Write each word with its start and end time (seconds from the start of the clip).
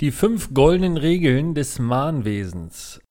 Die 0.00 0.12
fünf 0.12 0.54
goldenen 0.54 0.96
Regeln 0.96 1.52
des 1.54 1.78
Mahnwesens. 1.78 3.02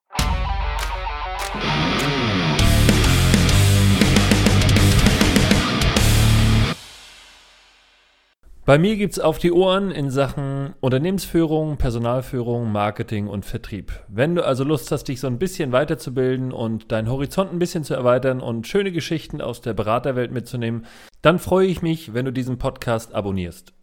Bei 8.66 8.80
mir 8.80 8.96
gibt's 8.96 9.20
auf 9.20 9.38
die 9.38 9.52
Ohren 9.52 9.92
in 9.92 10.10
Sachen 10.10 10.74
Unternehmensführung, 10.80 11.78
Personalführung, 11.78 12.72
Marketing 12.72 13.28
und 13.28 13.46
Vertrieb. 13.46 13.92
Wenn 14.08 14.34
du 14.34 14.44
also 14.44 14.64
Lust 14.64 14.92
hast, 14.92 15.04
dich 15.10 15.20
so 15.20 15.28
ein 15.28 15.38
bisschen 15.38 15.72
weiterzubilden 15.72 16.52
und 16.52 16.92
deinen 16.92 17.12
Horizont 17.12 17.54
ein 17.54 17.60
bisschen 17.60 17.84
zu 17.84 17.94
erweitern 17.94 18.42
und 18.42 18.66
schöne 18.66 18.92
Geschichten 18.92 19.42
aus 19.42 19.62
der 19.62 19.76
Beraterwelt 19.76 20.32
mitzunehmen, 20.32 20.88
dann 21.22 21.38
freue 21.38 21.68
ich 21.68 21.84
mich, 21.84 22.16
wenn 22.16 22.26
du 22.26 22.34
diesen 22.34 22.58
Podcast 22.58 23.14
abonnierst. 23.14 23.74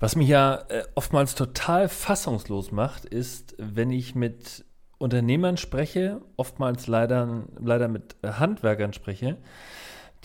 Was 0.00 0.16
mich 0.16 0.28
ja 0.28 0.64
äh, 0.68 0.82
oftmals 0.94 1.34
total 1.34 1.88
fassungslos 1.88 2.72
macht, 2.72 3.04
ist, 3.04 3.54
wenn 3.58 3.90
ich 3.90 4.14
mit 4.14 4.64
Unternehmern 4.98 5.56
spreche, 5.56 6.20
oftmals 6.36 6.86
leider, 6.86 7.44
leider 7.60 7.88
mit 7.88 8.16
Handwerkern 8.22 8.92
spreche, 8.92 9.38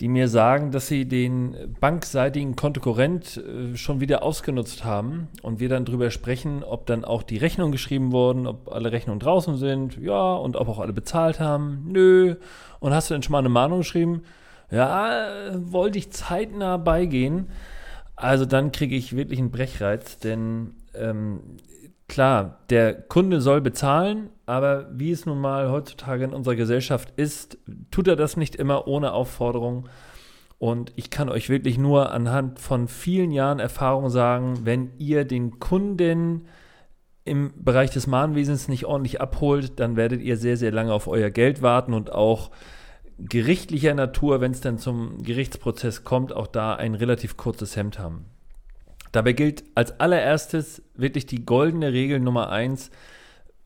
die 0.00 0.08
mir 0.08 0.28
sagen, 0.28 0.70
dass 0.70 0.88
sie 0.88 1.06
den 1.06 1.76
bankseitigen 1.78 2.56
Kontokorrent 2.56 3.36
äh, 3.36 3.76
schon 3.76 4.00
wieder 4.00 4.22
ausgenutzt 4.22 4.84
haben 4.84 5.28
und 5.42 5.60
wir 5.60 5.68
dann 5.68 5.84
drüber 5.84 6.10
sprechen, 6.10 6.64
ob 6.64 6.86
dann 6.86 7.04
auch 7.04 7.22
die 7.22 7.36
Rechnungen 7.36 7.70
geschrieben 7.70 8.10
wurden, 8.10 8.46
ob 8.46 8.72
alle 8.72 8.92
Rechnungen 8.92 9.20
draußen 9.20 9.56
sind, 9.58 9.98
ja, 9.98 10.32
und 10.34 10.56
ob 10.56 10.68
auch 10.68 10.78
alle 10.78 10.94
bezahlt 10.94 11.38
haben, 11.38 11.84
nö. 11.86 12.36
Und 12.80 12.94
hast 12.94 13.10
du 13.10 13.14
denn 13.14 13.22
schon 13.22 13.32
mal 13.32 13.40
eine 13.40 13.50
Mahnung 13.50 13.78
geschrieben? 13.80 14.22
Ja, 14.70 15.28
wollte 15.54 15.98
ich 15.98 16.10
zeitnah 16.12 16.78
beigehen. 16.78 17.48
Also 18.20 18.44
dann 18.44 18.70
kriege 18.70 18.94
ich 18.96 19.16
wirklich 19.16 19.38
einen 19.38 19.50
Brechreiz, 19.50 20.18
denn 20.18 20.74
ähm, 20.94 21.40
klar, 22.06 22.58
der 22.68 22.92
Kunde 22.92 23.40
soll 23.40 23.62
bezahlen, 23.62 24.28
aber 24.44 24.90
wie 24.92 25.10
es 25.10 25.24
nun 25.24 25.40
mal 25.40 25.70
heutzutage 25.70 26.24
in 26.24 26.34
unserer 26.34 26.54
Gesellschaft 26.54 27.14
ist, 27.16 27.56
tut 27.90 28.08
er 28.08 28.16
das 28.16 28.36
nicht 28.36 28.56
immer 28.56 28.86
ohne 28.86 29.12
Aufforderung. 29.12 29.88
Und 30.58 30.92
ich 30.96 31.08
kann 31.08 31.30
euch 31.30 31.48
wirklich 31.48 31.78
nur 31.78 32.12
anhand 32.12 32.58
von 32.60 32.88
vielen 32.88 33.30
Jahren 33.30 33.58
Erfahrung 33.58 34.10
sagen, 34.10 34.60
wenn 34.64 34.90
ihr 34.98 35.24
den 35.24 35.58
Kunden 35.58 36.46
im 37.24 37.52
Bereich 37.56 37.90
des 37.90 38.06
Mahnwesens 38.06 38.68
nicht 38.68 38.84
ordentlich 38.84 39.22
abholt, 39.22 39.80
dann 39.80 39.96
werdet 39.96 40.20
ihr 40.20 40.36
sehr, 40.36 40.58
sehr 40.58 40.72
lange 40.72 40.92
auf 40.92 41.08
euer 41.08 41.30
Geld 41.30 41.62
warten 41.62 41.94
und 41.94 42.12
auch 42.12 42.50
gerichtlicher 43.28 43.94
Natur, 43.94 44.40
wenn 44.40 44.52
es 44.52 44.60
dann 44.60 44.78
zum 44.78 45.22
Gerichtsprozess 45.22 46.04
kommt, 46.04 46.32
auch 46.32 46.46
da 46.46 46.74
ein 46.74 46.94
relativ 46.94 47.36
kurzes 47.36 47.76
Hemd 47.76 47.98
haben. 47.98 48.26
Dabei 49.12 49.32
gilt 49.32 49.64
als 49.74 49.98
allererstes 49.98 50.82
wirklich 50.94 51.26
die 51.26 51.44
goldene 51.44 51.92
Regel 51.92 52.20
Nummer 52.20 52.50
eins. 52.50 52.90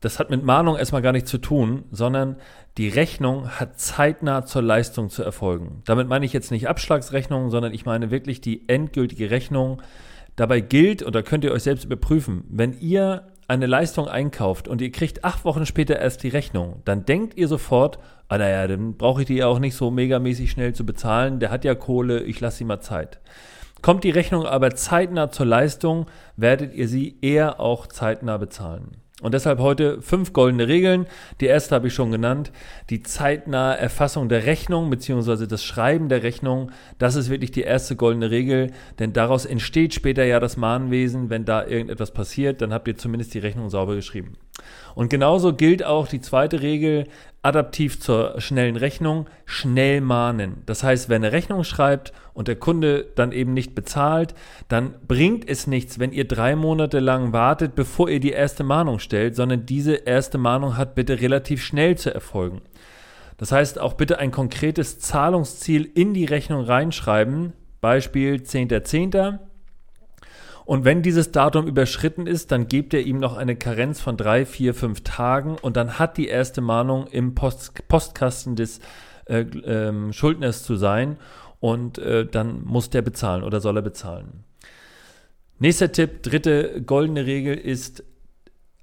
Das 0.01 0.19
hat 0.19 0.29
mit 0.29 0.43
Mahnung 0.43 0.75
erstmal 0.75 1.01
gar 1.01 1.11
nichts 1.11 1.29
zu 1.29 1.37
tun, 1.37 1.83
sondern 1.91 2.37
die 2.77 2.89
Rechnung 2.89 3.49
hat 3.49 3.79
zeitnah 3.79 4.45
zur 4.45 4.61
Leistung 4.61 5.09
zu 5.09 5.23
erfolgen. 5.23 5.81
Damit 5.85 6.07
meine 6.07 6.25
ich 6.25 6.33
jetzt 6.33 6.51
nicht 6.51 6.67
Abschlagsrechnung, 6.67 7.49
sondern 7.49 7.73
ich 7.73 7.85
meine 7.85 8.11
wirklich 8.11 8.41
die 8.41 8.67
endgültige 8.67 9.31
Rechnung. 9.31 9.81
Dabei 10.35 10.59
gilt, 10.59 11.01
und 11.01 11.15
da 11.15 11.21
könnt 11.21 11.43
ihr 11.43 11.51
euch 11.51 11.63
selbst 11.63 11.85
überprüfen, 11.85 12.43
wenn 12.49 12.77
ihr 12.79 13.31
eine 13.47 13.67
Leistung 13.67 14.07
einkauft 14.07 14.67
und 14.67 14.81
ihr 14.81 14.91
kriegt 14.91 15.23
acht 15.23 15.45
Wochen 15.45 15.65
später 15.65 15.99
erst 15.99 16.23
die 16.23 16.29
Rechnung, 16.29 16.81
dann 16.85 17.05
denkt 17.05 17.37
ihr 17.37 17.47
sofort, 17.47 17.99
ah 18.27 18.37
naja, 18.37 18.67
dann 18.67 18.95
brauche 18.97 19.21
ich 19.21 19.27
die 19.27 19.37
ja 19.37 19.47
auch 19.47 19.59
nicht 19.59 19.75
so 19.75 19.91
megamäßig 19.91 20.51
schnell 20.51 20.73
zu 20.73 20.85
bezahlen, 20.85 21.39
der 21.39 21.51
hat 21.51 21.63
ja 21.63 21.75
Kohle, 21.75 22.23
ich 22.23 22.39
lasse 22.39 22.63
ihm 22.63 22.67
mal 22.67 22.81
Zeit. 22.81 23.19
Kommt 23.81 24.03
die 24.03 24.09
Rechnung 24.09 24.45
aber 24.45 24.73
zeitnah 24.75 25.29
zur 25.29 25.45
Leistung, 25.45 26.07
werdet 26.37 26.73
ihr 26.73 26.87
sie 26.87 27.17
eher 27.21 27.59
auch 27.59 27.85
zeitnah 27.85 28.37
bezahlen. 28.37 28.97
Und 29.21 29.33
deshalb 29.33 29.59
heute 29.59 30.01
fünf 30.01 30.33
goldene 30.33 30.67
Regeln. 30.67 31.07
Die 31.39 31.45
erste 31.45 31.73
habe 31.75 31.87
ich 31.87 31.93
schon 31.93 32.11
genannt. 32.11 32.51
Die 32.89 33.01
zeitnahe 33.01 33.77
Erfassung 33.77 34.27
der 34.27 34.45
Rechnung 34.45 34.89
bzw. 34.89 35.47
das 35.47 35.63
Schreiben 35.63 36.09
der 36.09 36.21
Rechnung. 36.21 36.71
Das 36.99 37.15
ist 37.15 37.29
wirklich 37.29 37.51
die 37.51 37.61
erste 37.61 37.95
goldene 37.95 38.29
Regel, 38.29 38.71
denn 38.99 39.13
daraus 39.13 39.45
entsteht 39.45 39.93
später 39.93 40.25
ja 40.25 40.41
das 40.41 40.57
Mahnwesen. 40.57 41.29
Wenn 41.29 41.45
da 41.45 41.65
irgendetwas 41.65 42.11
passiert, 42.11 42.61
dann 42.61 42.73
habt 42.73 42.89
ihr 42.89 42.97
zumindest 42.97 43.33
die 43.33 43.39
Rechnung 43.39 43.69
sauber 43.69 43.95
geschrieben. 43.95 44.33
Und 44.95 45.09
genauso 45.09 45.53
gilt 45.53 45.83
auch 45.83 46.07
die 46.07 46.21
zweite 46.21 46.61
Regel, 46.61 47.05
adaptiv 47.45 47.99
zur 47.99 48.41
schnellen 48.41 48.75
Rechnung, 48.75 49.27
schnell 49.45 50.01
mahnen. 50.01 50.63
Das 50.65 50.83
heißt, 50.83 51.09
wenn 51.09 51.23
eine 51.23 51.31
Rechnung 51.31 51.63
schreibt 51.63 52.11
und 52.33 52.47
der 52.47 52.55
Kunde 52.55 53.05
dann 53.15 53.31
eben 53.31 53.53
nicht 53.53 53.75
bezahlt, 53.75 54.33
dann 54.67 54.95
bringt 55.07 55.47
es 55.47 55.67
nichts, 55.67 55.99
wenn 55.99 56.11
ihr 56.11 56.27
drei 56.27 56.55
Monate 56.55 56.99
lang 56.99 57.33
wartet, 57.33 57.75
bevor 57.75 58.09
ihr 58.09 58.19
die 58.19 58.31
erste 58.31 58.63
Mahnung 58.63 58.97
stellt, 58.99 59.35
sondern 59.35 59.65
diese 59.65 59.93
erste 59.93 60.39
Mahnung 60.39 60.75
hat 60.75 60.95
bitte 60.95 61.21
relativ 61.21 61.63
schnell 61.63 61.97
zu 61.97 62.11
erfolgen. 62.11 62.61
Das 63.37 63.51
heißt, 63.51 63.79
auch 63.79 63.93
bitte 63.93 64.17
ein 64.17 64.31
konkretes 64.31 64.99
Zahlungsziel 64.99 65.83
in 65.93 66.13
die 66.13 66.25
Rechnung 66.25 66.63
reinschreiben. 66.63 67.53
Beispiel 67.79 68.35
10.10. 68.35 69.39
Und 70.65 70.83
wenn 70.83 71.03
dieses 71.03 71.31
Datum 71.31 71.67
überschritten 71.67 72.25
ist, 72.25 72.51
dann 72.51 72.67
gebt 72.67 72.93
ihr 72.93 73.01
ihm 73.01 73.19
noch 73.19 73.37
eine 73.37 73.55
Karenz 73.55 74.01
von 74.01 74.17
drei, 74.17 74.45
vier, 74.45 74.73
fünf 74.73 75.01
Tagen 75.01 75.57
und 75.61 75.77
dann 75.77 75.99
hat 75.99 76.17
die 76.17 76.27
erste 76.27 76.61
Mahnung 76.61 77.07
im 77.07 77.35
Post 77.35 77.87
Postkasten 77.87 78.55
des 78.55 78.79
äh, 79.25 79.41
ähm, 79.41 80.11
Schuldners 80.11 80.63
zu 80.63 80.75
sein 80.75 81.17
und 81.59 81.99
äh, 81.99 82.25
dann 82.25 82.63
muss 82.63 82.89
der 82.89 83.03
bezahlen 83.03 83.43
oder 83.43 83.61
soll 83.61 83.77
er 83.77 83.83
bezahlen. 83.83 84.43
Nächster 85.59 85.91
Tipp, 85.91 86.23
dritte 86.23 86.81
goldene 86.81 87.25
Regel 87.25 87.55
ist, 87.55 88.03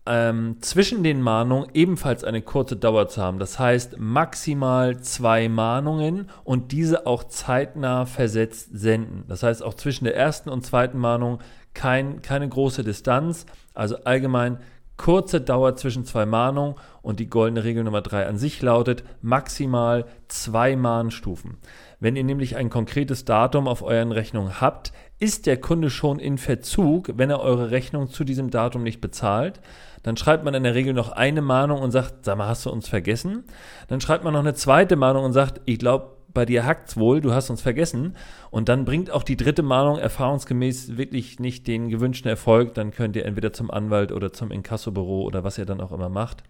ähm, 0.04 0.56
zwischen 0.60 1.04
den 1.04 1.21
Mahnungen 1.21 1.69
ebenfalls 1.75 2.25
eine 2.25 2.42
kurze 2.42 2.76
Dauer 2.76 3.09
zu 3.09 3.22
haben. 3.22 3.38
Das 3.38 3.59
heißt 3.59 3.98
maximal 3.98 5.00
zwei 5.00 5.48
Mahnungen 5.48 6.28
und 6.44 6.72
diese 6.72 7.06
auch 7.06 7.25
zeitnah 7.25 8.06
versetzt 8.06 8.71
senden. 8.72 9.25
Das 9.28 9.42
heißt 9.42 9.62
auch 9.62 9.75
zwischen 9.75 10.04
der 10.04 10.16
ersten 10.16 10.48
und 10.48 10.66
zweiten 10.66 10.98
Mahnung 10.98 11.38
kein, 11.75 12.22
keine 12.22 12.49
große 12.49 12.84
Distanz, 12.84 13.47
also 13.75 13.97
allgemein 14.05 14.59
kurze 14.97 15.41
Dauer 15.41 15.75
zwischen 15.75 16.05
zwei 16.05 16.27
Mahnungen 16.27 16.77
und 17.00 17.19
die 17.19 17.28
goldene 17.28 17.65
Regel 17.65 17.83
Nummer 17.83 18.03
drei 18.03 18.27
an 18.27 18.38
sich 18.38 18.62
lautet 18.62 19.03
maximal 19.21 20.05
zwei 20.28 20.77
Mahnstufen. 20.77 21.56
Wenn 21.99 22.15
ihr 22.15 22.25
nämlich 22.25 22.56
ein 22.56 22.71
konkretes 22.71 23.25
Datum 23.25 23.69
auf 23.69 23.83
euren 23.83 24.12
Rechnungen 24.12 24.60
habt, 24.60 24.93
ist 25.19 25.47
der 25.47 25.60
Kunde 25.60 25.88
schon 25.91 26.19
in 26.19 26.38
Verzug, 26.38 27.12
wenn 27.16 27.31
er 27.31 27.41
eure 27.41 27.71
Rechnung 27.71 28.10
zu 28.10 28.25
diesem 28.25 28.50
Datum 28.50 28.83
nicht 28.83 29.00
bezahlt. 29.00 29.60
Dann 30.03 30.16
schreibt 30.16 30.44
man 30.44 30.54
in 30.54 30.65
der 30.65 30.75
Regel 30.75 30.94
noch 30.94 31.12
eine 31.12 31.43
Mahnung 31.43 31.81
und 31.81 31.93
sagt, 31.93 32.25
sag 32.25 32.39
mal, 32.39 32.49
hast 32.49 32.66
du 32.66 32.71
uns 32.71 32.89
vergessen? 32.89 33.44
Dann 33.89 34.00
schreibt 34.00 34.25
man 34.25 34.33
noch 34.33 34.41
eine 34.41 34.54
zweite 34.54 34.97
Mahnung 34.97 35.25
und 35.25 35.33
sagt, 35.33 35.60
ich 35.65 35.78
glaube, 35.78 36.16
bei 36.34 36.44
dir 36.44 36.65
hackt's 36.65 36.97
wohl, 36.97 37.20
du 37.20 37.32
hast 37.32 37.50
uns 37.50 37.62
vergessen. 37.62 38.16
Und 38.50 38.69
dann 38.69 38.84
bringt 38.84 39.10
auch 39.10 39.22
die 39.22 39.37
dritte 39.37 39.62
Mahnung 39.62 39.98
erfahrungsgemäß 39.98 40.97
wirklich 40.97 41.38
nicht 41.41 41.66
den 41.66 41.88
gewünschten 41.88 42.28
Erfolg. 42.28 42.75
Dann 42.75 42.91
könnt 42.91 43.16
ihr 43.16 43.25
entweder 43.25 43.53
zum 43.53 43.70
Anwalt 43.70 44.12
oder 44.12 44.32
zum 44.32 44.50
Inkassobüro 44.50 45.22
oder 45.22 45.44
was 45.44 45.59
ihr 45.59 45.66
dann 45.66 45.81
auch 45.81 45.92
immer 45.92 46.09
macht. 46.09 46.42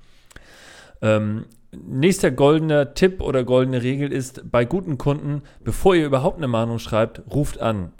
Ähm, 1.00 1.46
nächster 1.72 2.30
goldener 2.30 2.94
Tipp 2.94 3.20
oder 3.20 3.44
goldene 3.44 3.82
Regel 3.82 4.12
ist, 4.12 4.50
bei 4.50 4.64
guten 4.64 4.98
Kunden, 4.98 5.42
bevor 5.64 5.94
ihr 5.94 6.06
überhaupt 6.06 6.38
eine 6.38 6.48
Mahnung 6.48 6.78
schreibt, 6.78 7.22
ruft 7.32 7.60
an. 7.60 7.92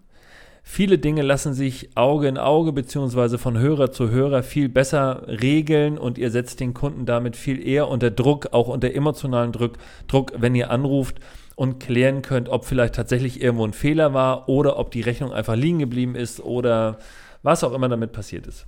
Viele 0.65 0.99
Dinge 0.99 1.23
lassen 1.23 1.55
sich 1.55 1.97
Auge 1.97 2.29
in 2.29 2.39
Auge 2.39 2.73
beziehungsweise 2.73 3.37
von 3.37 3.59
Hörer 3.59 3.91
zu 3.91 4.11
Hörer 4.11 4.45
viel 4.45 4.69
besser 4.69 5.27
regeln 5.27 5.99
und 5.99 6.19
ihr 6.19 6.31
setzt 6.31 6.61
den 6.61 6.73
Kunden 6.73 7.05
damit 7.05 7.37
viel 7.37 7.67
eher 7.67 7.89
unter 7.89 8.13
Druck, 8.13 8.51
auch 8.53 8.69
unter 8.69 8.95
emotionalen 8.95 9.51
Druck, 9.51 9.79
Druck 10.07 10.33
wenn 10.39 10.55
ihr 10.55 10.71
anruft 10.71 11.19
und 11.57 11.81
klären 11.81 12.23
könnt, 12.23 12.49
ob 12.49 12.65
vielleicht 12.65 12.95
tatsächlich 12.95 13.41
irgendwo 13.41 13.67
ein 13.67 13.73
Fehler 13.73 14.15
war 14.15 14.49
oder 14.49 14.79
ob 14.79 14.91
die 14.91 15.01
Rechnung 15.01 15.33
einfach 15.33 15.55
liegen 15.55 15.79
geblieben 15.79 16.15
ist 16.15 16.41
oder 16.41 16.99
was 17.43 17.65
auch 17.65 17.73
immer 17.73 17.89
damit 17.89 18.13
passiert 18.13 18.47
ist. 18.47 18.67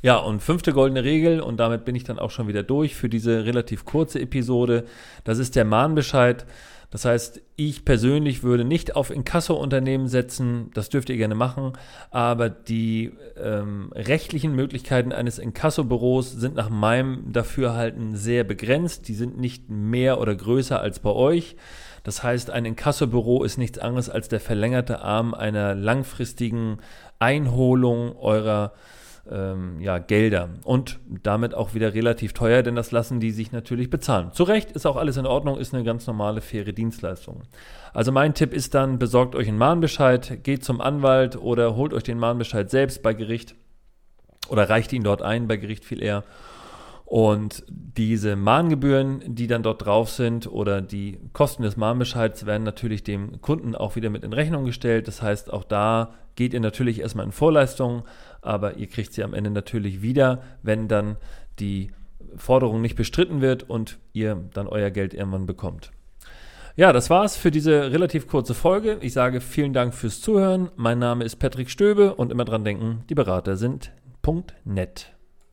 Ja, 0.00 0.16
und 0.16 0.42
fünfte 0.42 0.72
goldene 0.72 1.02
Regel, 1.02 1.40
und 1.40 1.58
damit 1.58 1.84
bin 1.84 1.96
ich 1.96 2.04
dann 2.04 2.20
auch 2.20 2.30
schon 2.30 2.46
wieder 2.46 2.62
durch 2.62 2.94
für 2.94 3.08
diese 3.08 3.44
relativ 3.44 3.84
kurze 3.84 4.20
Episode, 4.20 4.84
das 5.24 5.38
ist 5.38 5.56
der 5.56 5.64
Mahnbescheid. 5.64 6.46
Das 6.90 7.04
heißt, 7.04 7.42
ich 7.56 7.84
persönlich 7.84 8.42
würde 8.42 8.64
nicht 8.64 8.96
auf 8.96 9.10
Inkasso-Unternehmen 9.10 10.08
setzen, 10.08 10.70
das 10.72 10.88
dürft 10.88 11.10
ihr 11.10 11.18
gerne 11.18 11.34
machen, 11.34 11.72
aber 12.10 12.48
die 12.48 13.12
ähm, 13.36 13.92
rechtlichen 13.92 14.54
Möglichkeiten 14.54 15.12
eines 15.12 15.38
Inkasso-Büros 15.38 16.32
sind 16.32 16.54
nach 16.54 16.70
meinem 16.70 17.30
Dafürhalten 17.30 18.16
sehr 18.16 18.44
begrenzt. 18.44 19.08
Die 19.08 19.14
sind 19.14 19.38
nicht 19.38 19.68
mehr 19.68 20.18
oder 20.18 20.34
größer 20.34 20.80
als 20.80 21.00
bei 21.00 21.10
euch. 21.10 21.56
Das 22.04 22.22
heißt, 22.22 22.50
ein 22.50 22.64
Inkassobüro 22.64 23.44
ist 23.44 23.58
nichts 23.58 23.78
anderes 23.78 24.08
als 24.08 24.28
der 24.28 24.40
verlängerte 24.40 25.02
Arm 25.02 25.34
einer 25.34 25.74
langfristigen 25.74 26.78
Einholung 27.18 28.16
eurer 28.16 28.72
ähm, 29.30 29.80
ja, 29.80 29.98
Gelder 29.98 30.50
und 30.64 30.98
damit 31.22 31.54
auch 31.54 31.74
wieder 31.74 31.94
relativ 31.94 32.32
teuer, 32.32 32.62
denn 32.62 32.74
das 32.74 32.90
lassen 32.90 33.20
die 33.20 33.30
sich 33.30 33.52
natürlich 33.52 33.90
bezahlen. 33.90 34.32
Zu 34.32 34.44
Recht 34.44 34.72
ist 34.72 34.86
auch 34.86 34.96
alles 34.96 35.16
in 35.16 35.26
Ordnung, 35.26 35.58
ist 35.58 35.74
eine 35.74 35.84
ganz 35.84 36.06
normale, 36.06 36.40
faire 36.40 36.72
Dienstleistung. 36.72 37.42
Also 37.92 38.12
mein 38.12 38.34
Tipp 38.34 38.52
ist 38.52 38.74
dann, 38.74 38.98
besorgt 38.98 39.34
euch 39.34 39.48
einen 39.48 39.58
Mahnbescheid, 39.58 40.44
geht 40.44 40.64
zum 40.64 40.80
Anwalt 40.80 41.36
oder 41.36 41.76
holt 41.76 41.94
euch 41.94 42.02
den 42.02 42.18
Mahnbescheid 42.18 42.70
selbst 42.70 43.02
bei 43.02 43.14
Gericht 43.14 43.54
oder 44.48 44.68
reicht 44.68 44.92
ihn 44.92 45.02
dort 45.02 45.22
ein, 45.22 45.48
bei 45.48 45.56
Gericht 45.56 45.84
viel 45.84 46.02
eher. 46.02 46.24
Und 47.10 47.64
diese 47.70 48.36
Mahngebühren, 48.36 49.22
die 49.34 49.46
dann 49.46 49.62
dort 49.62 49.86
drauf 49.86 50.10
sind 50.10 50.46
oder 50.46 50.82
die 50.82 51.18
Kosten 51.32 51.62
des 51.62 51.78
Mahnbescheids 51.78 52.44
werden 52.44 52.64
natürlich 52.64 53.02
dem 53.02 53.40
Kunden 53.40 53.74
auch 53.74 53.96
wieder 53.96 54.10
mit 54.10 54.24
in 54.24 54.34
Rechnung 54.34 54.66
gestellt. 54.66 55.08
Das 55.08 55.22
heißt, 55.22 55.50
auch 55.50 55.64
da 55.64 56.12
geht 56.36 56.52
ihr 56.52 56.60
natürlich 56.60 57.00
erstmal 57.00 57.24
in 57.24 57.32
Vorleistungen, 57.32 58.02
aber 58.42 58.76
ihr 58.76 58.88
kriegt 58.88 59.14
sie 59.14 59.24
am 59.24 59.32
Ende 59.32 59.48
natürlich 59.48 60.02
wieder, 60.02 60.42
wenn 60.62 60.86
dann 60.86 61.16
die 61.60 61.92
Forderung 62.36 62.82
nicht 62.82 62.94
bestritten 62.94 63.40
wird 63.40 63.70
und 63.70 63.96
ihr 64.12 64.44
dann 64.52 64.66
euer 64.68 64.90
Geld 64.90 65.14
irgendwann 65.14 65.46
bekommt. 65.46 65.92
Ja, 66.76 66.92
das 66.92 67.08
war's 67.08 67.38
für 67.38 67.50
diese 67.50 67.90
relativ 67.90 68.28
kurze 68.28 68.52
Folge. 68.52 68.98
Ich 69.00 69.14
sage 69.14 69.40
vielen 69.40 69.72
Dank 69.72 69.94
fürs 69.94 70.20
Zuhören. 70.20 70.68
Mein 70.76 70.98
Name 70.98 71.24
ist 71.24 71.36
Patrick 71.36 71.70
Stöbe 71.70 72.16
und 72.16 72.30
immer 72.30 72.44
dran 72.44 72.64
denken, 72.64 73.04
die 73.08 73.14
Berater 73.14 73.56
sind 73.56 73.92
.net. 74.66 75.17